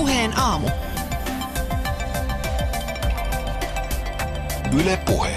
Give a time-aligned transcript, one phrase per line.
[0.00, 0.68] Puheen aamu.
[4.80, 5.36] Yle Puhe.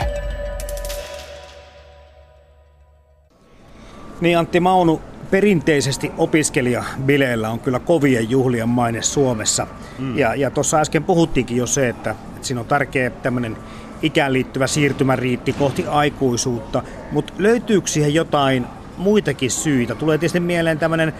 [4.21, 9.67] Niin Antti Maunu, perinteisesti opiskelijabileillä on kyllä kovien juhlien maine Suomessa.
[9.99, 10.17] Mm.
[10.17, 13.57] Ja, ja tuossa äsken puhuttiinkin jo se, että, että siinä on tärkeä tämmöinen
[14.01, 16.83] ikään liittyvä siirtymäriitti kohti aikuisuutta.
[17.11, 18.65] Mutta löytyykö siihen jotain
[18.97, 19.95] muitakin syitä?
[19.95, 21.13] Tulee tietysti mieleen tämmöinen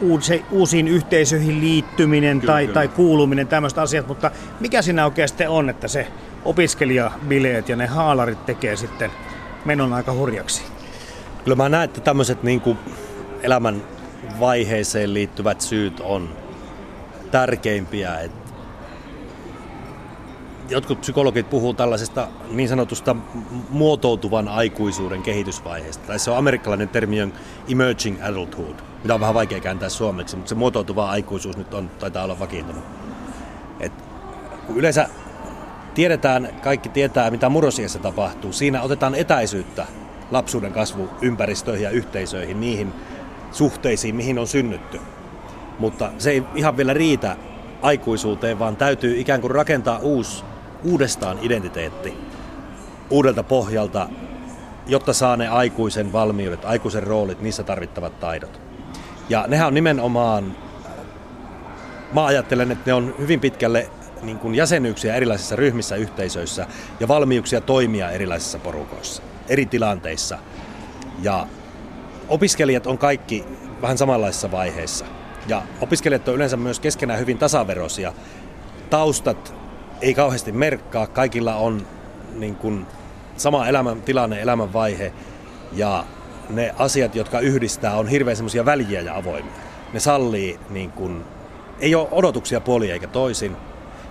[0.00, 2.74] uusi, uusiin yhteisöihin liittyminen kyllä, tai, kyllä.
[2.74, 6.06] tai kuuluminen, tämmöistä asiat, mutta mikä siinä oikeasti on, että se
[6.44, 9.10] opiskelijabileet ja ne haalarit tekee sitten
[9.64, 10.62] menon aika hurjaksi?
[11.44, 12.78] Kyllä mä näen, että tämmöiset niin kuin
[13.42, 13.82] elämän
[14.40, 16.36] vaiheeseen liittyvät syyt on
[17.30, 18.20] tärkeimpiä.
[18.20, 18.32] Et
[20.68, 23.16] jotkut psykologit puhuu tällaisesta niin sanotusta
[23.70, 26.06] muotoutuvan aikuisuuden kehitysvaiheesta.
[26.06, 27.32] Tai se on amerikkalainen termi on
[27.68, 32.24] emerging adulthood, mitä on vähän vaikea kääntää suomeksi, mutta se muotoutuva aikuisuus nyt on, taitaa
[32.24, 32.84] olla vakiintunut.
[33.80, 33.92] Et
[34.66, 35.08] kun yleensä
[35.94, 39.86] tiedetään, kaikki tietää, mitä murrosiassa tapahtuu, siinä otetaan etäisyyttä
[40.30, 42.92] lapsuuden kasvuympäristöihin ja yhteisöihin, niihin
[43.52, 45.00] suhteisiin, mihin on synnytty.
[45.78, 47.36] Mutta se ei ihan vielä riitä
[47.82, 50.44] aikuisuuteen, vaan täytyy ikään kuin rakentaa uusi,
[50.84, 52.14] uudestaan identiteetti
[53.10, 54.08] uudelta pohjalta,
[54.86, 58.65] jotta saa ne aikuisen valmiudet, aikuisen roolit, niissä tarvittavat taidot.
[59.28, 60.56] Ja nehän on nimenomaan,
[62.12, 63.90] mä ajattelen, että ne on hyvin pitkälle
[64.22, 66.66] niin kuin jäsenyyksiä erilaisissa ryhmissä, yhteisöissä
[67.00, 70.38] ja valmiuksia toimia erilaisissa porukoissa, eri tilanteissa.
[71.22, 71.46] Ja
[72.28, 73.44] opiskelijat on kaikki
[73.82, 75.04] vähän samanlaisissa vaiheissa.
[75.46, 78.12] Ja opiskelijat on yleensä myös keskenään hyvin tasaveroisia.
[78.90, 79.54] Taustat
[80.00, 81.86] ei kauheasti merkkaa, kaikilla on
[82.34, 82.86] niin kuin
[83.36, 85.12] sama elämän tilanne, elämän vaihe
[85.72, 86.04] ja
[86.50, 89.52] ne asiat, jotka yhdistää, on hirveän semmoisia väliä ja avoimia.
[89.92, 91.24] Ne sallii, niin kuin,
[91.80, 93.56] ei ole odotuksia puoli eikä toisin.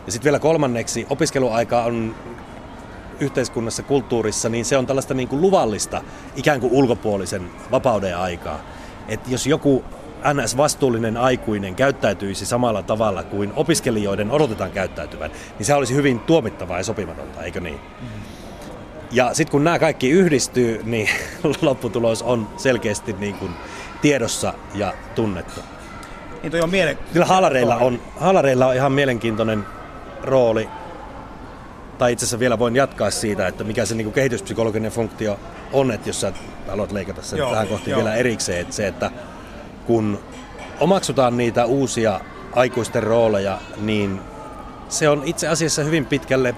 [0.06, 2.16] Ja sitten vielä kolmanneksi, opiskeluaika on
[3.20, 6.02] yhteiskunnassa, kulttuurissa, niin se on tällaista niin kuin luvallista
[6.36, 8.60] ikään kuin ulkopuolisen vapauden aikaa.
[9.08, 9.84] Että jos joku
[10.34, 16.84] NS-vastuullinen aikuinen käyttäytyisi samalla tavalla kuin opiskelijoiden odotetaan käyttäytyvän, niin se olisi hyvin tuomittavaa ja
[16.84, 17.80] sopimatonta, eikö niin?
[19.12, 21.10] Ja sitten kun nämä kaikki yhdistyy, niin
[21.62, 23.52] lopputulos on selkeästi niin kuin
[24.02, 25.62] tiedossa ja tunnettu.
[26.44, 29.66] Niin toi on miele- Kyllä halareilla on, halareilla on ihan mielenkiintoinen
[30.24, 30.70] rooli
[31.98, 35.40] tai itse asiassa vielä voin jatkaa siitä, että mikä se niin kuin kehityspsykologinen funktio
[35.74, 36.34] on, että jos sä
[36.68, 37.98] haluat leikata sen joo, tähän kohti joo.
[37.98, 39.12] vielä erikseen, että se, että
[39.86, 40.20] kun
[40.80, 42.20] omaksutaan niitä uusia
[42.56, 44.20] aikuisten rooleja, niin
[44.90, 46.56] se on itse asiassa hyvin pitkälle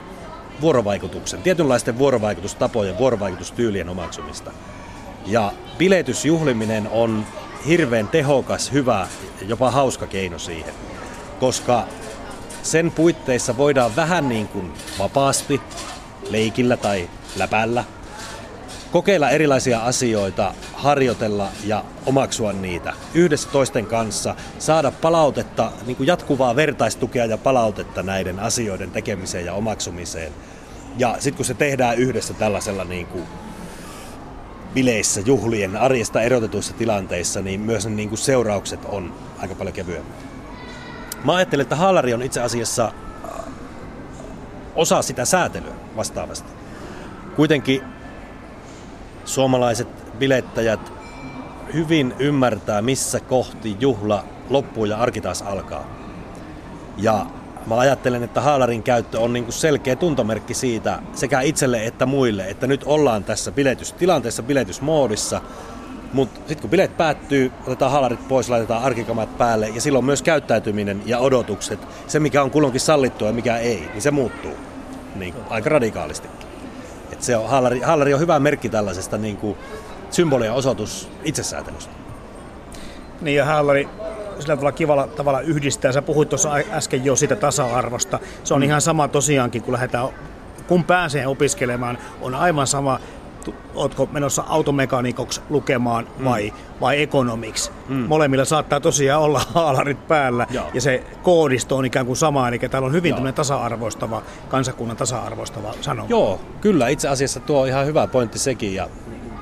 [0.61, 4.51] vuorovaikutuksen, tietynlaisten vuorovaikutustapojen, vuorovaikutustyylien omaksumista.
[5.25, 7.25] Ja biletysjuhliminen on
[7.67, 9.07] hirveän tehokas, hyvä,
[9.47, 10.73] jopa hauska keino siihen,
[11.39, 11.83] koska
[12.63, 15.61] sen puitteissa voidaan vähän niin kuin vapaasti,
[16.29, 17.83] leikillä tai läpällä,
[18.91, 26.55] kokeilla erilaisia asioita, harjoitella ja omaksua niitä yhdessä toisten kanssa, saada palautetta, niin kuin jatkuvaa
[26.55, 30.31] vertaistukea ja palautetta näiden asioiden tekemiseen ja omaksumiseen.
[30.97, 33.23] Ja sitten kun se tehdään yhdessä tällaisella niin kuin
[34.73, 40.15] bileissä, juhlien, arjesta erotetuissa tilanteissa, niin myös ne niin kuin seuraukset on aika paljon kevyemmät.
[41.23, 43.31] Mä ajattelen, että haalari on itse asiassa äh,
[44.75, 46.51] osa sitä säätelyä vastaavasti.
[47.35, 47.81] Kuitenkin
[49.27, 49.87] suomalaiset
[50.19, 50.93] bilettäjät
[51.73, 55.87] hyvin ymmärtää, missä kohti juhla loppuu ja arki taas alkaa.
[56.97, 57.25] Ja
[57.65, 62.67] mä ajattelen, että haalarin käyttö on niinku selkeä tuntomerkki siitä sekä itselle että muille, että
[62.67, 65.41] nyt ollaan tässä biletystilanteessa, biletysmoodissa–
[66.13, 71.01] mutta sitten kun bileet päättyy, otetaan halarit pois, laitetaan arkikamat päälle ja silloin myös käyttäytyminen
[71.05, 74.53] ja odotukset, se mikä on kulloinkin sallittua ja mikä ei, niin se muuttuu
[75.15, 76.27] niin, aika radikaalisti.
[77.11, 79.57] Et se on, haalari, haalari on hyvä merkki tällaisesta niin kuin
[80.11, 81.93] symbolien osoitus itsesäätelystä.
[83.21, 83.89] Niin ja haalari
[84.39, 85.91] sillä tavalla kivalla tavalla yhdistää.
[85.91, 88.19] Sä puhuit tuossa äsken jo siitä tasa-arvosta.
[88.43, 88.65] Se on mm.
[88.65, 90.09] ihan sama tosiaankin, kun lähdetään
[90.67, 92.99] kun pääsee opiskelemaan, on aivan sama,
[93.75, 96.25] ootko menossa automekaanikoksi lukemaan mm.
[96.25, 97.71] vai, vai ekonomiksi.
[97.87, 97.95] Mm.
[97.95, 100.65] Molemmilla saattaa tosiaan olla haalarit päällä Joo.
[100.73, 106.09] ja se koodisto on ikään kuin sama, eli täällä on hyvin tasa-arvoistava, kansakunnan tasa-arvoistava sanoma.
[106.09, 108.89] Joo, kyllä itse asiassa tuo on ihan hyvä pointti sekin ja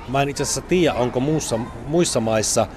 [0.08, 2.68] mä en itse asiassa tiedä, onko muussa, muissa maissa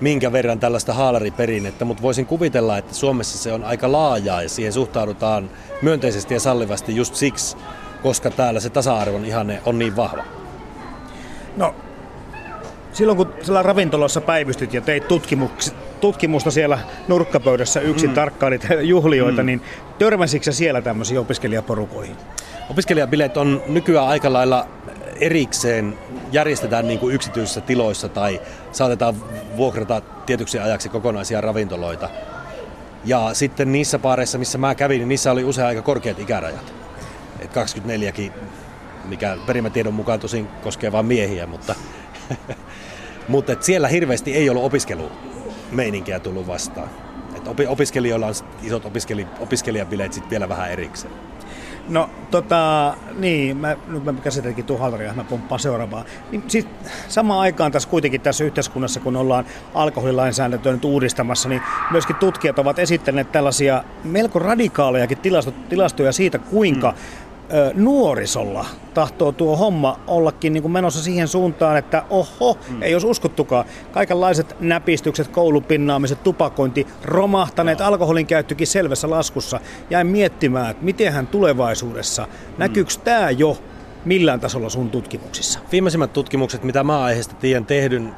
[0.00, 4.72] minkä verran tällaista haalariperinnettä, mutta voisin kuvitella, että Suomessa se on aika laajaa ja siihen
[4.72, 5.50] suhtaudutaan
[5.82, 7.56] myönteisesti ja sallivasti just siksi,
[8.02, 10.24] koska täällä se tasa-arvon ihanne on niin vahva.
[11.56, 11.74] No,
[12.92, 15.04] silloin kun siellä ravintolassa päivystyt ja teit
[16.00, 16.78] tutkimusta siellä
[17.08, 18.14] nurkkapöydässä yksin mm.
[18.14, 19.46] tarkkailit juhlioita, mm.
[19.46, 19.62] niin
[19.98, 22.16] törmäsitkö siellä tämmöisiin opiskelijaporukoihin?
[22.70, 24.66] Opiskelijabileet on nykyään aika lailla
[25.20, 25.98] erikseen
[26.32, 28.40] järjestetään niin kuin yksityisissä tiloissa tai
[28.72, 29.14] saatetaan
[29.56, 32.10] vuokrata tietyksi ajaksi kokonaisia ravintoloita.
[33.04, 36.72] Ja sitten niissä paareissa, missä mä kävin, niin niissä oli usein aika korkeat ikärajat.
[37.40, 38.32] Et 24kin,
[39.04, 41.74] mikä perimätiedon mukaan tosin koskee vain miehiä, mutta,
[43.28, 46.88] mutta et siellä hirveästi ei ollut opiskelumeininkiä tullut vastaan.
[47.36, 51.14] Et opiskelijoilla on isot opiskeli, opiskelijabileet sitten vielä vähän erikseen.
[51.88, 56.04] No tota, niin, mä, nyt mä käsitelläkin tuon Haltaria, mä pomppaan seuraavaa.
[56.30, 56.68] Niin sit
[57.08, 59.44] samaan aikaan tässä kuitenkin tässä yhteiskunnassa, kun ollaan
[59.74, 65.18] alkoholilainsäädäntöä nyt uudistamassa, niin myöskin tutkijat ovat esittäneet tällaisia melko radikaalejakin
[65.68, 67.31] tilastoja siitä, kuinka mm
[67.74, 72.82] nuorisolla tahtoo tuo homma ollakin niin kuin menossa siihen suuntaan, että oho, mm.
[72.82, 73.64] ei jos uskottukaan.
[73.92, 77.84] Kaikenlaiset näpistykset, koulupinnaamiset, tupakointi, romahtaneet, no.
[77.84, 79.60] alkoholin käyttökin selvässä laskussa.
[79.90, 82.54] Jäin miettimään, että mitenhän tulevaisuudessa, mm.
[82.58, 83.58] näkyykö tämä jo
[84.04, 85.58] millään tasolla sun tutkimuksissa?
[85.72, 88.14] Viimeisimmät tutkimukset, mitä mä aiheesta tiedän tehdyn,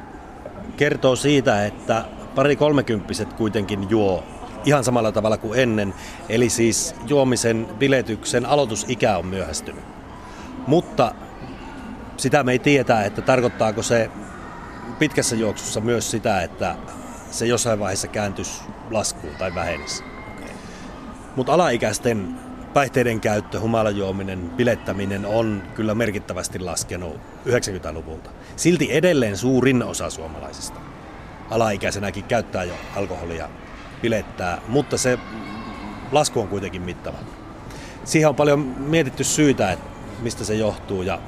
[0.77, 2.05] kertoo siitä, että
[2.35, 4.23] pari kolmekymppiset kuitenkin juo
[4.65, 5.93] ihan samalla tavalla kuin ennen.
[6.29, 9.83] Eli siis juomisen biletyksen aloitusikä on myöhästynyt.
[10.67, 11.15] Mutta
[12.17, 14.09] sitä me ei tietää, että tarkoittaako se
[14.99, 16.75] pitkässä juoksussa myös sitä, että
[17.31, 20.03] se jossain vaiheessa kääntyisi laskuun tai vähenisi.
[21.35, 22.39] Mutta alaikäisten
[22.73, 27.15] päihteiden käyttö, humalajuominen, bilettäminen on kyllä merkittävästi laskenut
[27.45, 28.29] 90-luvulta.
[28.55, 30.79] Silti edelleen suurin osa suomalaisista
[31.49, 33.49] alaikäisenäkin käyttää jo alkoholia
[34.01, 35.19] bilettää, mutta se
[36.11, 37.17] lasku on kuitenkin mittava.
[38.03, 39.85] Siihen on paljon mietitty syitä, että
[40.21, 41.19] mistä se johtuu ja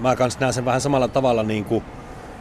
[0.00, 1.84] mä kanssa näen sen vähän samalla tavalla niin kuin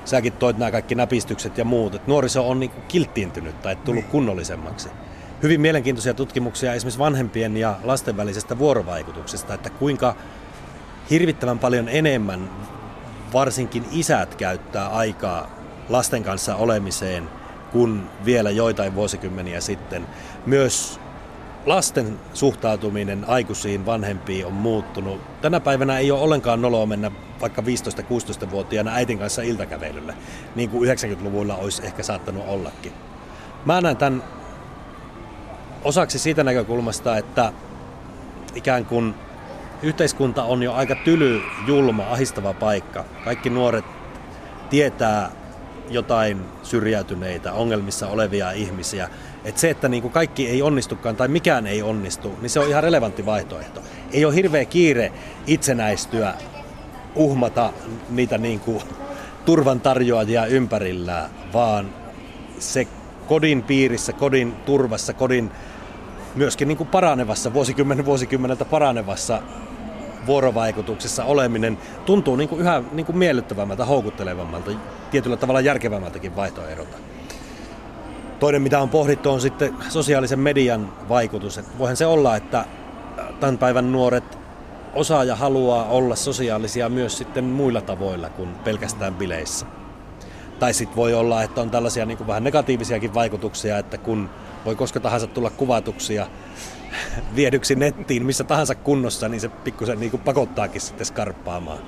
[0.06, 4.04] säkin toit nämä kaikki näpistykset ja muut, että nuoriso on niin kuin kilttiintynyt tai tullut
[4.04, 4.12] niin.
[4.12, 4.90] kunnollisemmaksi.
[5.44, 10.16] Hyvin mielenkiintoisia tutkimuksia esimerkiksi vanhempien ja lasten välisestä vuorovaikutuksesta, että kuinka
[11.10, 12.50] hirvittävän paljon enemmän
[13.34, 15.50] varsinkin isät käyttää aikaa
[15.90, 17.30] lasten kanssa olemiseen–
[17.74, 20.08] kuin vielä joitain vuosikymmeniä sitten.
[20.46, 21.00] Myös
[21.66, 25.22] lasten suhtautuminen aikuisiin vanhempiin on muuttunut.
[25.42, 27.12] Tänä päivänä ei ole ollenkaan noloa mennä
[27.42, 30.14] vaikka 15-16-vuotiaana äitin kanssa iltakävelylle,
[30.56, 32.94] niin kuin 90-luvulla olisi ehkä saattanut ollakin.
[33.66, 34.24] Mä näen tämän
[35.84, 37.54] osaksi siitä näkökulmasta, että
[38.56, 39.16] ikään kuin
[39.82, 43.06] yhteiskunta on jo aika tyly, julma, ahistava paikka.
[43.24, 43.86] Kaikki nuoret
[44.70, 45.32] tietää
[45.90, 49.10] jotain syrjäytyneitä, ongelmissa olevia ihmisiä.
[49.46, 52.70] Että se, että niin kuin kaikki ei onnistukaan tai mikään ei onnistu, niin se on
[52.70, 53.82] ihan relevantti vaihtoehto.
[54.12, 55.12] Ei ole hirveä kiire
[55.48, 56.34] itsenäistyä,
[57.16, 57.74] uhmata
[58.10, 58.82] niitä niin kuin
[59.46, 61.90] turvan tarjoajia ympärillä, vaan
[62.60, 62.88] se
[63.28, 65.52] kodin piirissä, kodin turvassa, kodin
[66.36, 69.42] myöskin niin kuin paranevassa, vuosikymmenen vuosikymmeneltä paranevassa
[70.26, 74.72] vuorovaikutuksessa oleminen tuntuu niin kuin yhä niin kuin miellyttävämmältä, houkuttelevammalta,
[75.12, 76.98] tietyllä tavalla järkevämmältäkin vaihtoehdolta.
[78.40, 81.58] Toinen, mitä on pohdittu, on sitten sosiaalisen median vaikutus.
[81.58, 82.66] Että voihan se olla, että
[83.40, 84.38] tämän päivän nuoret
[84.94, 89.66] osaa ja haluaa olla sosiaalisia myös sitten muilla tavoilla kuin pelkästään bileissä.
[90.60, 94.30] Tai sitten voi olla, että on tällaisia niin kuin vähän negatiivisiakin vaikutuksia, että kun
[94.66, 96.28] voi koska tahansa tulla kuvatuksia
[97.36, 101.80] viedyksi nettiin missä tahansa kunnossa, niin se pikkusen niin pakottaakin sitten skarppaamaan.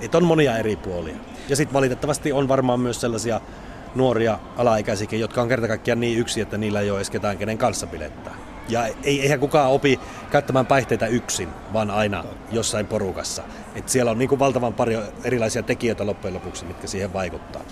[0.00, 1.16] Et on monia eri puolia.
[1.48, 3.40] Ja sitten valitettavasti on varmaan myös sellaisia
[3.94, 7.58] nuoria alaikäisiä, jotka on kerta kaikkiaan niin yksi, että niillä ei ole edes ketään, kenen
[7.58, 8.34] kanssa pilettää.
[8.68, 13.42] Ja ei, eihän kukaan opi käyttämään päihteitä yksin, vaan aina jossain porukassa.
[13.74, 17.62] Et siellä on niin kuin valtavan paljon erilaisia tekijöitä loppujen lopuksi, mitkä siihen vaikuttaa.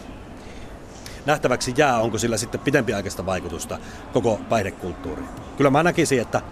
[1.27, 3.79] Nähtäväksi jää, onko sillä sitten pitempiaikaista vaikutusta
[4.13, 5.29] koko päihdekulttuuriin.
[5.57, 6.43] Kyllä mä näkisin, että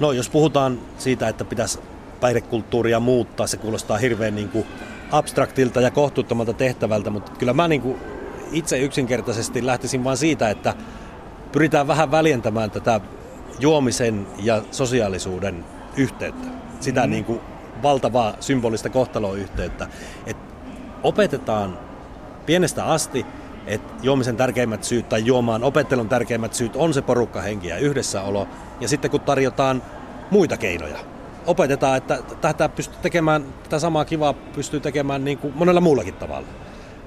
[0.00, 1.78] No jos puhutaan siitä, että pitäisi
[2.20, 4.66] päihdekulttuuria muuttaa, se kuulostaa hirveän niin kuin
[5.10, 7.96] abstraktilta ja kohtuuttomalta tehtävältä, mutta kyllä mä niin kuin
[8.52, 10.74] itse yksinkertaisesti lähtisin vain siitä, että
[11.52, 13.00] pyritään vähän väljentämään tätä
[13.60, 15.64] juomisen ja sosiaalisuuden
[15.96, 16.48] yhteyttä.
[16.80, 17.10] Sitä mm.
[17.10, 17.40] niin kuin
[17.82, 19.88] valtavaa symbolista kohtaloyhteyttä.
[20.26, 20.54] Että
[21.02, 21.78] opetetaan
[22.46, 23.26] pienestä asti,
[23.66, 28.48] että juomisen tärkeimmät syyt tai juomaan opettelun tärkeimmät syyt on se porukkahenki ja yhdessäolo.
[28.80, 29.82] Ja sitten kun tarjotaan
[30.30, 30.98] muita keinoja,
[31.46, 36.48] opetetaan, että tätä pystyy tekemään, tätä samaa kivaa pystyy tekemään niin kuin monella muullakin tavalla.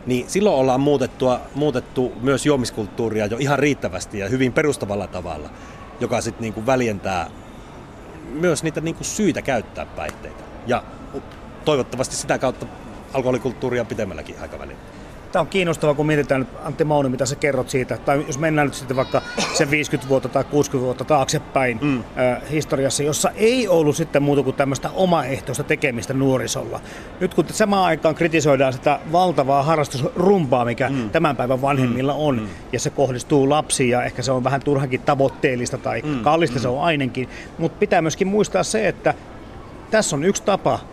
[0.05, 5.49] Niin silloin ollaan muutettua, muutettu myös juomiskulttuuria jo ihan riittävästi ja hyvin perustavalla tavalla,
[5.99, 7.29] joka sitten niin kuin väljentää
[8.33, 10.43] myös niitä niin kuin syitä käyttää päihteitä.
[10.67, 10.83] Ja
[11.65, 12.65] toivottavasti sitä kautta
[13.13, 14.79] alkoholikulttuuria pitemmälläkin aikavälillä.
[15.33, 18.67] Tämä on kiinnostavaa, kun mietitään nyt Antti Mauni, mitä sä kerrot siitä, tai jos mennään
[18.67, 19.21] nyt sitten vaikka
[19.53, 21.99] sen 50 vuotta tai 60 vuotta taaksepäin mm.
[21.99, 26.79] äh, historiassa, jossa ei ollut sitten muuta kuin tämmöistä omaehtoista tekemistä nuorisolla.
[27.19, 31.09] Nyt kun samaan aikaan kritisoidaan sitä valtavaa harrastusrumpaa, mikä mm.
[31.09, 32.47] tämän päivän vanhemmilla on, mm.
[32.73, 36.19] ja se kohdistuu lapsiin, ja ehkä se on vähän turhankin tavoitteellista tai mm.
[36.19, 36.61] kallista mm.
[36.61, 39.13] se on ainakin, mutta pitää myöskin muistaa se, että
[39.91, 40.92] tässä on yksi tapa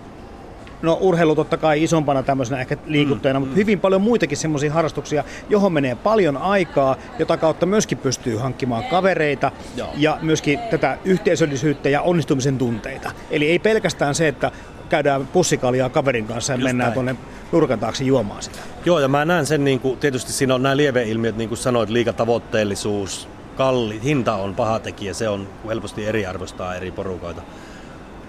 [0.83, 3.61] No urheilu totta kai isompana tämmöisenä ehkä liikuttajana, mm, mutta mm.
[3.61, 9.53] hyvin paljon muitakin semmoisia harrastuksia, johon menee paljon aikaa, jota kautta myöskin pystyy hankkimaan kavereita
[9.77, 9.89] Joo.
[9.97, 13.11] ja myöskin tätä yhteisöllisyyttä ja onnistumisen tunteita.
[13.31, 14.51] Eli ei pelkästään se, että
[14.89, 17.17] käydään pussikaljaa kaverin kanssa ja Just mennään tuonne
[17.53, 18.59] nurkan taakse juomaan sitä.
[18.85, 21.91] Joo, ja mä näen sen, niin kuin, tietysti siinä on nämä lieveilmiöt, niin kuin sanoit,
[21.91, 27.43] liikatavoitteellisuus, kalli, hinta on paha tekijä, se on helposti eriarvostaa eri porukoita.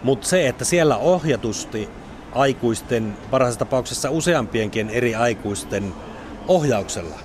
[0.03, 1.89] Mutta se, että siellä ohjatusti
[2.31, 5.93] aikuisten, parhaassa tapauksessa useampienkin eri aikuisten
[6.47, 7.15] ohjauksella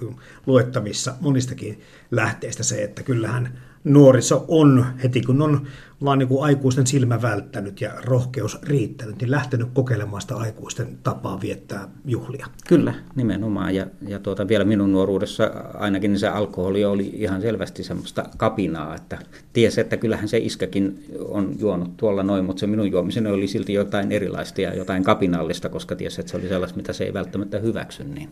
[0.45, 5.67] luettavissa monistakin lähteistä se, että kyllähän nuoriso on heti kun on
[6.03, 11.41] vaan niin kuin aikuisten silmä välttänyt ja rohkeus riittänyt, niin lähtenyt kokeilemaan sitä aikuisten tapaa
[11.41, 12.47] viettää juhlia.
[12.67, 13.75] Kyllä, nimenomaan.
[13.75, 18.95] Ja, ja tuota, vielä minun nuoruudessa ainakin niin se alkoholi oli ihan selvästi semmoista kapinaa,
[18.95, 19.17] että
[19.53, 23.73] tiesi, että kyllähän se iskäkin on juonut tuolla noin, mutta se minun juomiseni oli silti
[23.73, 27.59] jotain erilaista ja jotain kapinallista, koska tiesi, että se oli sellaista, mitä se ei välttämättä
[27.59, 28.03] hyväksy.
[28.03, 28.29] Niin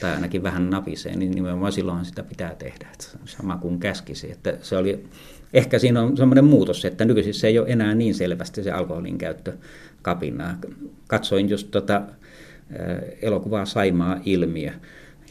[0.00, 2.86] tai ainakin vähän napisee, niin nimenomaan silloin sitä pitää tehdä.
[2.92, 4.32] Että sama kuin käskisi.
[4.32, 5.04] Että se oli,
[5.52, 9.18] ehkä siinä on semmoinen muutos, että nykyisin se ei ole enää niin selvästi se alkoholin
[9.18, 9.52] käyttö
[10.02, 10.58] kapinaa.
[11.06, 12.02] Katsoin just tota,
[13.22, 14.72] elokuvaa Saimaa ilmiö,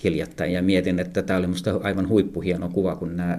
[0.03, 0.53] hiljattain.
[0.53, 3.37] Ja mietin, että tämä oli minusta aivan huippuhieno kuva, kun nämä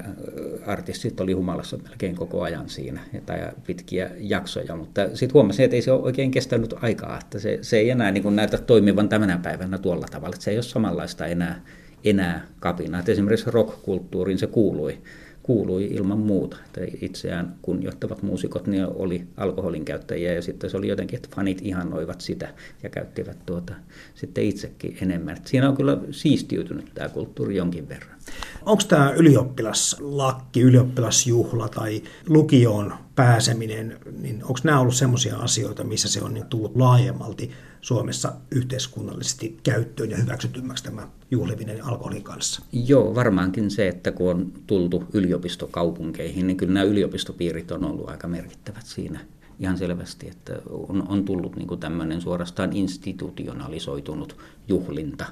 [0.66, 5.82] artistit oli humalassa melkein koko ajan siinä tai pitkiä jaksoja, mutta sitten huomasin, että ei
[5.82, 9.38] se ole oikein kestänyt aikaa, että se, se ei enää niin kuin näytä toimivan tämänä
[9.42, 11.60] päivänä tuolla tavalla, että se ei ole samanlaista enää,
[12.04, 13.02] enää kapinaa.
[13.08, 14.98] Esimerkiksi rock-kulttuuriin se kuului
[15.46, 16.56] kuului ilman muuta.
[16.66, 21.60] Että itseään kunnioittavat muusikot niin oli alkoholin käyttäjiä ja sitten se oli jotenkin, että fanit
[21.62, 22.48] ihannoivat sitä
[22.82, 23.74] ja käyttivät tuota
[24.14, 25.36] sitten itsekin enemmän.
[25.36, 28.16] Että siinä on kyllä siistiytynyt tämä kulttuuri jonkin verran.
[28.62, 36.22] Onko tämä ylioppilaslakki, ylioppilasjuhla tai lukioon pääseminen, niin onko nämä ollut sellaisia asioita, missä se
[36.22, 37.50] on niin tullut laajemmalti
[37.86, 42.62] Suomessa yhteiskunnallisesti käyttöön ja hyväksytymmäksi tämä juhliminen alkoholin kanssa?
[42.72, 48.28] Joo, varmaankin se, että kun on tultu yliopistokaupunkeihin, niin kyllä nämä yliopistopiirit on ollut aika
[48.28, 49.20] merkittävät siinä
[49.60, 54.36] ihan selvästi, että on, on tullut niin tämmöinen suorastaan institutionalisoitunut
[54.68, 55.26] juhlinta,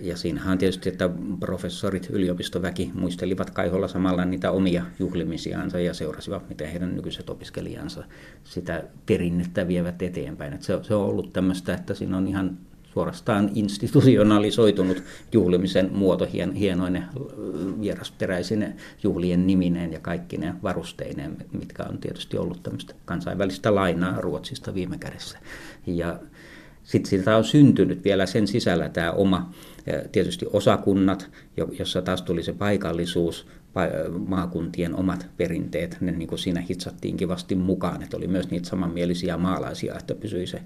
[0.00, 6.48] ja siinähän on tietysti, että professorit, yliopistoväki muistelivat Kaiholla samalla niitä omia juhlimisiansa ja seurasivat,
[6.48, 8.04] miten heidän nykyiset opiskelijansa
[8.44, 10.52] sitä perinnettä vievät eteenpäin.
[10.52, 12.58] Että se, on ollut tämmöistä, että siinä on ihan
[12.96, 17.04] suorastaan institutionalisoitunut juhlimisen muoto, hien, hienoinen
[17.80, 24.74] vierasperäisine juhlien nimineen ja kaikki ne varusteineen, mitkä on tietysti ollut tämmöistä kansainvälistä lainaa Ruotsista
[24.74, 25.38] viime kädessä.
[25.86, 26.18] Ja
[26.86, 29.52] sitten siltä on syntynyt vielä sen sisällä tämä oma,
[30.12, 31.30] tietysti osakunnat,
[31.78, 33.46] jossa taas tuli se paikallisuus,
[34.26, 39.36] maakuntien omat perinteet, ne niin kuin siinä hitsattiin kivasti mukaan, että oli myös niitä samanmielisiä
[39.36, 40.62] maalaisia, että pysyi se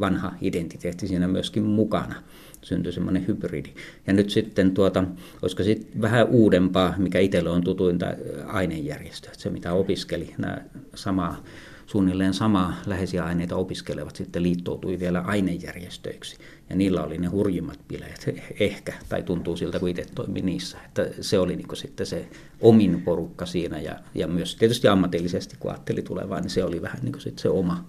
[0.00, 2.14] vanha identiteetti siinä myöskin mukana.
[2.62, 3.68] Syntyi semmoinen hybridi.
[4.06, 5.04] Ja nyt sitten, tuota,
[5.42, 8.06] olisiko sitten vähän uudempaa, mikä itselle on tutuinta
[8.46, 10.58] ainejärjestö, että se mitä opiskeli, nämä
[10.94, 11.44] samaa
[11.88, 16.36] suunnilleen samaa läheisiä aineita opiskelevat sitten liittoutui vielä ainejärjestöiksi.
[16.70, 18.30] Ja niillä oli ne hurjimmat bileet
[18.60, 20.78] ehkä, tai tuntuu siltä, kun itse toimi niissä.
[20.84, 22.28] Että se oli niin sitten se
[22.60, 26.98] omin porukka siinä, ja, ja myös tietysti ammatillisesti, kun ajatteli tulevaa, niin se oli vähän
[27.02, 27.84] niin sitten se oma,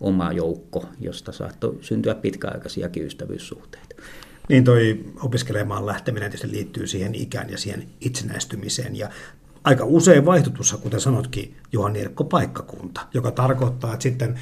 [0.00, 3.96] oma joukko, josta saattoi syntyä pitkäaikaisiakin ystävyyssuhteita.
[4.48, 8.96] Niin toi opiskelemaan lähteminen tietysti liittyy siihen ikään ja siihen itsenäistymiseen.
[8.96, 9.10] Ja
[9.66, 14.40] aika usein vaihtutussa, kuten sanotkin, Juhan Irkko paikkakunta, joka tarkoittaa, että sitten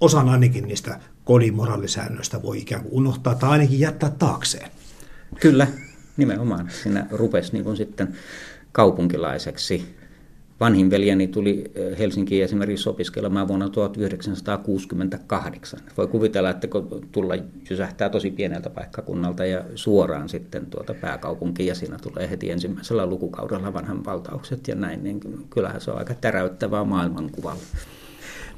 [0.00, 4.70] osan ainakin niistä kodin moraalisäännöistä voi ikään kuin unohtaa tai ainakin jättää taakseen.
[5.40, 5.66] Kyllä,
[6.16, 6.70] nimenomaan.
[6.82, 8.16] Siinä rupesi niin kuin sitten
[8.72, 9.96] kaupunkilaiseksi
[10.62, 11.64] Vanhin veljeni tuli
[11.98, 15.80] Helsinkiin esimerkiksi opiskelemaan vuonna 1968.
[15.96, 17.34] Voi kuvitella, että kun tulla
[17.70, 23.72] jysähtää tosi pieneltä paikkakunnalta ja suoraan sitten tuota pääkaupunkiin ja siinä tulee heti ensimmäisellä lukukaudella
[23.72, 27.62] vanhan valtaukset ja näin, niin kyllähän se on aika täräyttävää maailmankuvalla.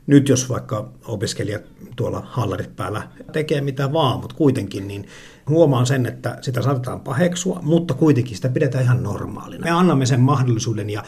[0.07, 1.63] Nyt jos vaikka opiskelijat
[1.97, 5.07] tuolla hallarit päällä tekee mitä vaan, mutta kuitenkin, niin
[5.49, 9.65] huomaan sen, että sitä saatetaan paheksua, mutta kuitenkin sitä pidetään ihan normaalina.
[9.65, 11.03] Me annamme sen mahdollisuuden ja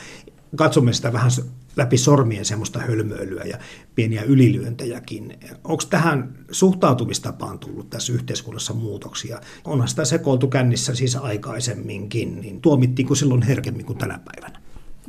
[0.57, 1.31] katsomme sitä vähän
[1.77, 3.59] läpi sormien semmoista hölmöilyä ja
[3.95, 5.39] pieniä ylilyöntejäkin.
[5.65, 9.41] Onko tähän suhtautumistapaan tullut tässä yhteiskunnassa muutoksia?
[9.65, 14.61] Onhan sitä sekoiltu kännissä siis aikaisemminkin, niin tuomittiinko silloin herkemmin kuin tänä päivänä?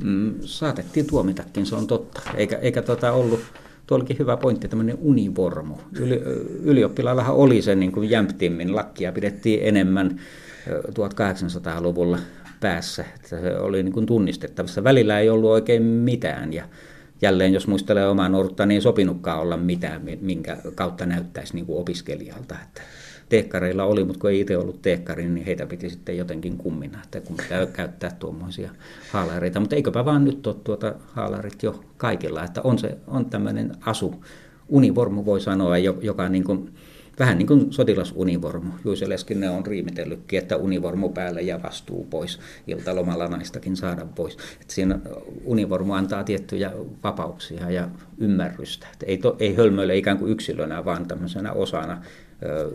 [0.04, 2.22] Mm, saatettiin tuomitakin, se on totta.
[2.36, 3.40] Eikä, eikä tota ollut,
[3.88, 5.76] tuo olikin hyvä pointti, tämmöinen univormu.
[6.00, 6.22] Yli,
[6.64, 10.20] ylioppilaillahan oli se niin kuin jämptimmin, lakkia pidettiin enemmän
[10.70, 12.20] 1800-luvulla
[12.60, 14.84] päässä, että se oli niin kuin tunnistettavissa.
[14.84, 16.64] Välillä ei ollut oikein mitään ja
[17.22, 21.80] jälleen jos muistelee omaa nuorutta, niin ei sopinutkaan olla mitään, minkä kautta näyttäisi niin kuin
[21.80, 22.56] opiskelijalta.
[22.64, 22.82] Että
[23.30, 27.22] teekkareilla oli, mutta kun ei itse ollut teekkari, niin heitä piti sitten jotenkin kummina, että
[27.22, 28.72] kun pitää käyttää tuommoisia
[29.12, 29.60] haalareita.
[29.60, 34.24] Mutta eiköpä vaan nyt ole tuota haalarit jo kaikilla, että on, se, on tämmöinen asu,
[34.70, 36.74] univormu voi sanoa, joka niin kuin
[37.20, 38.72] Vähän niin kuin sotilasunivormu.
[38.86, 42.40] Juise Leskinen on riimitellytkin, että univormu päälle ja vastuu pois.
[42.68, 44.38] Iltalomalla naistakin saada pois.
[44.62, 45.00] Että siinä
[45.44, 46.72] univormu antaa tiettyjä
[47.04, 48.88] vapauksia ja ymmärrystä.
[48.94, 52.02] Että ei, to, ei hölmöile ikään kuin yksilönä, vaan tämmöisenä osana,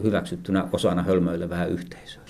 [0.02, 2.22] hyväksyttynä osana hölmöilevää yhteisöä.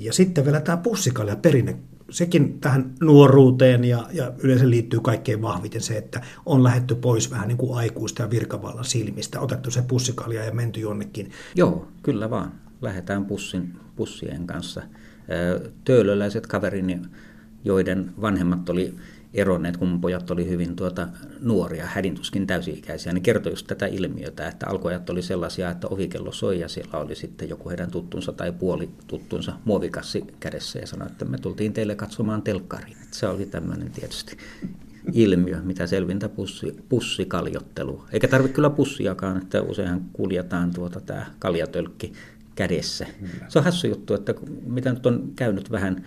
[0.00, 1.76] Ja sitten vielä tämä pussikalja perinne
[2.10, 7.48] sekin tähän nuoruuteen ja, ja yleensä liittyy kaikkein vahviten se, että on lähetty pois vähän
[7.48, 11.30] niin kuin aikuista ja virkavallan silmistä, otettu se pussikalja ja menty jonnekin.
[11.54, 12.52] Joo, kyllä vaan.
[12.82, 14.82] Lähdetään pussin, pussien kanssa.
[15.84, 17.00] Töölöläiset kaverini,
[17.64, 18.94] joiden vanhemmat oli
[19.36, 21.08] eronneet, kun pojat oli hyvin tuota,
[21.40, 26.60] nuoria, hädintuskin täysi-ikäisiä, niin kertoi just tätä ilmiötä, että alkojat oli sellaisia, että ovikello soi
[26.60, 31.24] ja siellä oli sitten joku heidän tuttunsa tai puoli tuttunsa muovikassi kädessä ja sanoi, että
[31.24, 32.96] me tultiin teille katsomaan telkkariin.
[33.02, 34.36] Että se oli tämmöinen tietysti
[35.12, 38.04] ilmiö, mitä selvintä pussi, pussikaljottelu.
[38.12, 42.12] Eikä tarvitse kyllä pussiakaan, että useinhan kuljetaan tuota tämä kaljatölkki
[42.54, 43.06] kädessä.
[43.48, 44.34] Se on hassu juttu, että
[44.66, 46.04] mitä nyt on käynyt vähän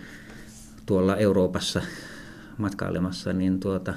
[0.86, 1.82] tuolla Euroopassa
[2.60, 3.94] matkailemassa, niin tuota,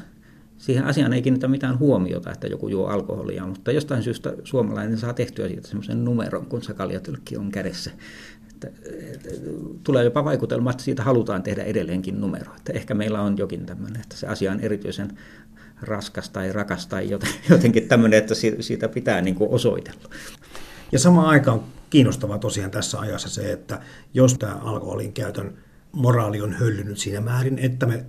[0.57, 5.13] siihen asiaan ei kiinnitä mitään huomiota, että joku juo alkoholia, mutta jostain syystä suomalainen saa
[5.13, 7.91] tehtyä siitä semmoisen numeron, kun se kaljatylkki on kädessä.
[8.51, 8.67] Että,
[9.13, 9.29] että,
[9.83, 12.55] tulee jopa vaikutelma, että siitä halutaan tehdä edelleenkin numero.
[12.57, 15.17] Että ehkä meillä on jokin tämmöinen, että se asia on erityisen
[15.81, 17.09] raskas tai rakas tai
[17.49, 20.09] jotenkin tämmöinen, että siitä pitää niin kuin osoitella.
[20.91, 23.79] Ja samaan aikaan kiinnostavaa tosiaan tässä ajassa se, että
[24.13, 25.53] jos tämä alkoholin käytön
[25.93, 28.05] moraali on höllynyt siinä määrin, että me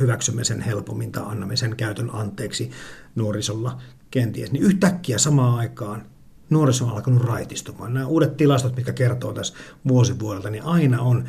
[0.00, 2.70] hyväksymme sen helpommin tai annamme sen käytön anteeksi
[3.14, 3.78] nuorisolla
[4.10, 6.06] kenties, niin yhtäkkiä samaan aikaan
[6.50, 7.94] nuoriso on alkanut raitistumaan.
[7.94, 9.54] Nämä uudet tilastot, mitkä kertoo tässä
[9.88, 11.24] vuosivuodelta, niin aina on,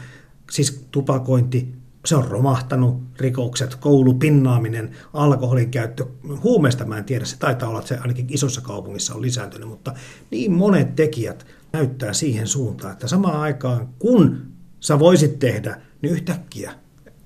[0.51, 6.05] siis tupakointi, se on romahtanut, rikokset, koulupinnaaminen, alkoholin käyttö,
[6.43, 9.93] huumeista mä en tiedä, se taitaa olla, että se ainakin isossa kaupungissa on lisääntynyt, mutta
[10.31, 16.73] niin monet tekijät näyttää siihen suuntaan, että samaan aikaan kun sä voisit tehdä niin yhtäkkiä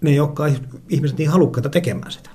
[0.02, 0.58] ne ei olekaan
[0.90, 2.30] ihmiset niin halukkaita tekemään sitä.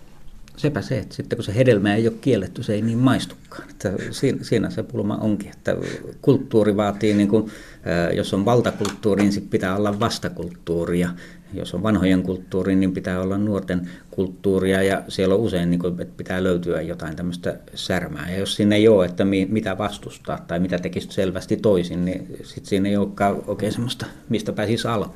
[0.57, 3.71] Sepä se, että sitten kun se hedelmä ei ole kielletty, se ei niin maistukaan.
[3.71, 5.77] Että siinä, siinä se pulma onkin, että
[6.23, 7.51] kulttuuri vaatii, niin kuin,
[8.14, 11.11] jos on valtakulttuuri, niin pitää olla vastakulttuuria.
[11.55, 16.01] Jos on vanhojen kulttuuri, niin pitää olla nuorten kulttuuria ja siellä on usein, niin kuin,
[16.01, 18.31] että pitää löytyä jotain tämmöistä särmää.
[18.31, 22.66] Ja jos siinä ei ole, että mitä vastustaa tai mitä tekisi selvästi toisin, niin sitten
[22.66, 25.14] siinä ei olekaan oikein semmoista, mistä pääsisi alkuun.